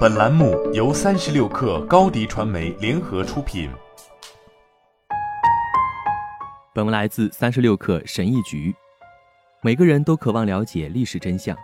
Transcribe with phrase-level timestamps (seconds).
[0.00, 3.70] 本栏目由三十六氪高低传媒联合出品。
[6.74, 8.74] 本文来自三十六氪神译局。
[9.62, 11.56] 每个人都渴望了解历史真相，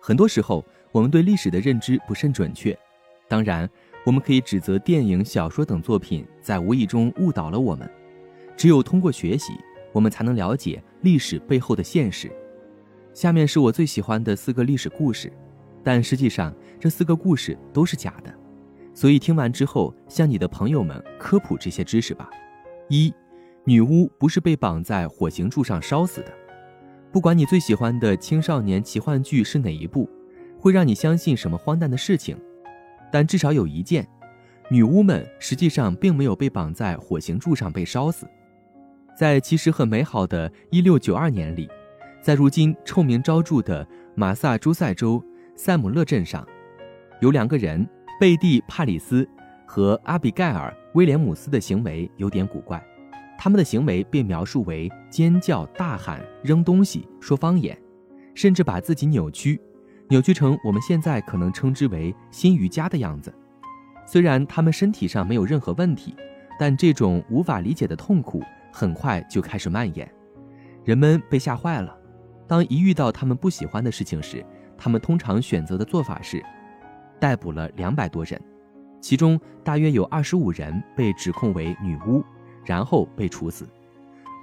[0.00, 2.76] 很多时候我们对历史的认知不甚准确。
[3.26, 3.68] 当然，
[4.04, 7.90] 我们可以指责电影、小说等作品在无意中误导了我们。
[8.56, 9.52] 只有通过学习，
[9.92, 12.30] 我们才能了解历史背后的现实。
[13.12, 15.32] 下面是我最喜欢的四个历史故事，
[15.86, 18.34] 但实际上这四个故事都是假的。
[18.92, 22.28] 所以听完之后，向你的朋友们科普这些知识吧。
[22.88, 23.14] 一，
[23.62, 26.32] 女巫不是被绑在火刑柱上烧死的。
[27.12, 30.10] 不管你最喜欢的青少年奇幻剧是哪一部，
[30.58, 32.36] 会让你相信什么荒诞的事情，
[33.12, 34.04] 但至少有一件，
[34.68, 38.26] 女巫们实际上并没有被绑在火刑柱上被烧死。
[39.16, 41.70] 在其实很美好的1692年里，
[42.20, 45.22] 在如今臭名昭著的马萨诸塞州
[45.56, 46.46] 塞姆勒镇上，
[47.20, 47.88] 有两个人
[48.20, 49.26] 贝蒂·帕里斯
[49.66, 52.80] 和阿比盖尔·威廉姆斯的行为有点古怪，
[53.38, 57.76] 他们的行为被描述为尖叫、大喊、扔东西、说方言，
[58.34, 59.58] 甚至把自己扭曲，
[60.08, 63.34] 扭曲成我们现在可能称之为新瑜伽的样子。
[64.04, 66.14] 虽然他们身体上没有任何问题，
[66.60, 68.42] 但这种无法理解的痛苦。
[68.72, 70.06] 很快就开始蔓延，
[70.84, 71.96] 人们被吓坏了。
[72.46, 74.44] 当一遇到他们不喜欢的事情时，
[74.78, 76.44] 他们通常选择的做法是
[77.18, 78.40] 逮捕了两百多人，
[79.00, 82.22] 其中大约有二十五人被指控为女巫，
[82.64, 83.66] 然后被处死。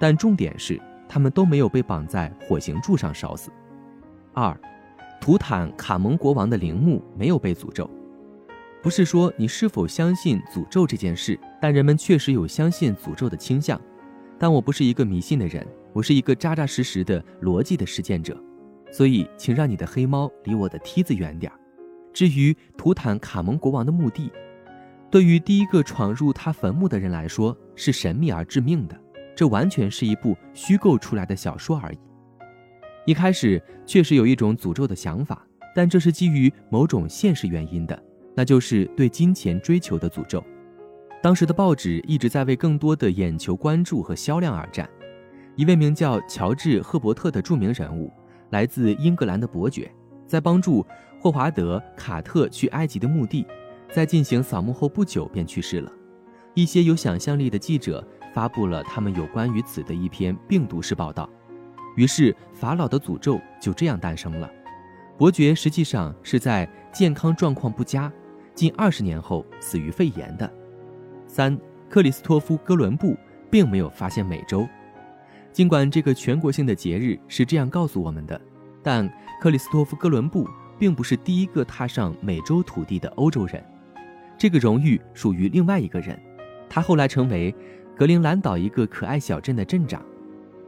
[0.00, 3.50] 但重点是，他们都没有被绑在火刑柱上烧死。
[4.32, 4.58] 二，
[5.20, 7.88] 图坦卡蒙国王的陵墓没有被诅咒。
[8.82, 13.80] 不是说你是否相信诅咒这件事，但人们确实有相信诅咒的倾向。
[14.38, 18.36] 但我不是一个迷信的人，我是一个扎扎实实的逻辑的实践者，
[18.94, 21.58] 所以请让你的黑猫离我的梯子远点儿。
[22.12, 24.30] 至于图坦卡蒙国王的墓地，
[25.10, 28.96] 对于第一个闯入他坟墓的人来说是神秘而致命的，
[29.34, 31.98] 这完全是一部虚构出来的小说而已。
[33.04, 38.00] 一开始确实有一种诅咒的想法，但这是基于某种现实原因的，
[38.36, 40.40] 那就是对金钱追求的诅咒。
[41.20, 44.88] 当时的报纸一直在为更多的眼球关注和销量而战。
[45.56, 48.12] 一位名叫乔治·赫伯特的著名人物，
[48.50, 49.90] 来自英格兰的伯爵，
[50.26, 50.84] 在帮助
[51.20, 53.46] 霍华德·卡特去埃及的墓地，
[53.92, 55.92] 在进行扫墓后不久便去世了。
[56.54, 61.28] 一些有想象力的记者发布了他们有关于此的一篇病毒式报道，
[61.96, 64.50] 于是法老的诅咒就这样诞生了。
[65.16, 68.12] 伯爵实际上是在健康状况不佳，
[68.54, 70.52] 近二十年后死于肺炎的。
[71.26, 73.16] 三，克里斯托夫·哥伦布
[73.50, 74.66] 并没有发现美洲，
[75.54, 78.38] 尽管这个全国性的节日是这样告诉我们的，
[78.82, 79.08] 但
[79.40, 80.48] 克里斯托夫·哥伦布
[80.80, 83.64] 并不是第一个踏上美洲土地的欧洲人，
[84.36, 86.20] 这个荣誉属于另外一个人，
[86.68, 87.54] 他后来成为
[87.96, 90.04] 格陵兰岛一个可爱小镇的镇长，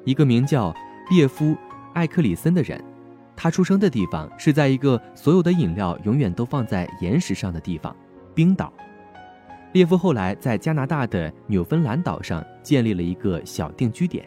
[0.04, 0.72] 一个名叫
[1.10, 1.46] 列夫·
[1.92, 2.80] 艾克里森的人，
[3.34, 7.94] 他出生的地方是在一个所有的饮料永远都放在岩石上的地方——
[8.36, 8.72] 冰岛。
[9.72, 14.24] 列夫后来在加拿大的纽芬兰岛上建立了一个小定居点。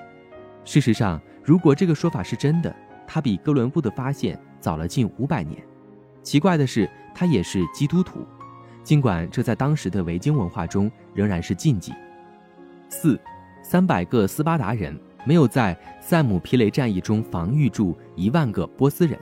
[0.69, 2.71] 事实上，如果这个说法是真的，
[3.07, 5.59] 他比哥伦布的发现早了近五百年。
[6.21, 8.19] 奇怪的是，他也是基督徒，
[8.83, 11.91] 尽管这在当时的维京文化中仍然是禁忌。
[12.87, 13.19] 四，
[13.63, 19.17] 三百个斯巴达人没有在塞姆皮雷战役中防御住一万个波斯人。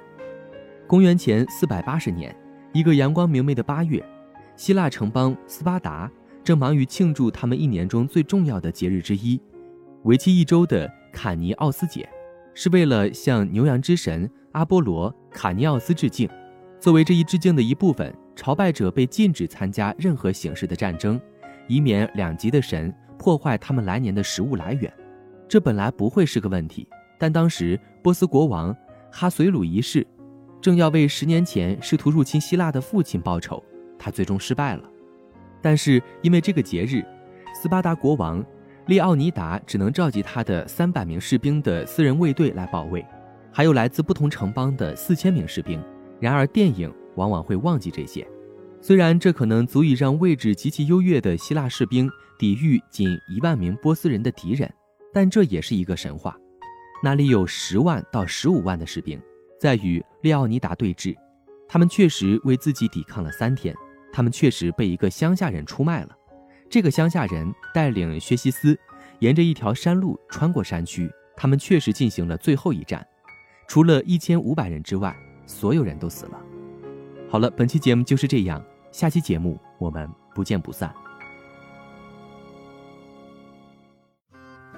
[0.86, 2.36] 公元前四百八十年，
[2.74, 4.06] 一个阳光明媚的八月。
[4.58, 6.12] 希腊城邦斯巴达
[6.44, 9.40] 正忙于庆祝他们一年中最重要的节日之一——
[10.04, 12.08] 为期一周的卡尼奥斯节，
[12.54, 16.30] 是为了向牛羊之神阿波罗卡尼奥斯致敬。
[16.80, 21.20] 作为这一致敬的一部分，朝拜者被禁止参加任何形式的战争，
[21.68, 24.94] 以免两极的神破坏他们来年的食物来源。
[25.50, 28.76] 这本来不会是个问题，但当时波斯国王
[29.12, 30.06] 哈随鲁一世
[30.62, 33.64] 正要为十年前试图入侵希腊的父亲报仇。
[33.98, 34.84] 他最终失败了，
[35.64, 37.04] 但是因为这个节日，
[37.60, 38.46] 斯巴达国王
[38.88, 43.06] 列奥尼达只能召集他的三百名士兵的私人卫队来保卫，
[43.52, 45.84] 还有来自不同城邦的四千名士兵。
[46.22, 48.26] 然而，电影往往会忘记这些。
[48.80, 54.74] 虽然这可能足以让位置极其优越的希腊士兵抵御仅一万名波斯人的敌人，
[55.14, 56.38] 但这也是一个神话。
[57.04, 59.22] 那里有十万到十五万的士兵
[59.60, 61.14] 在与列奥尼达对峙，
[61.68, 63.76] 他们确实为自己抵抗了三天。
[64.14, 66.17] 他们确实被一个乡下人出卖了。
[66.70, 68.78] 这个乡下人带领薛西斯
[69.20, 73.06] 沿着一条山路穿过山区他们确实进行了最后一战。
[73.68, 75.16] 除了一千五百人之外
[75.46, 76.40] 所有人都死了。
[77.30, 80.94] 好了本期节目就是这样下期节目我们不见不散。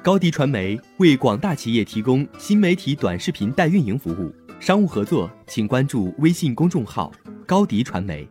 [0.01, 7.11] 高迪传媒为广大企业提供新媒体短视频代运营服务商务合作请关注微信公众号
[7.45, 8.27] 高迪传媒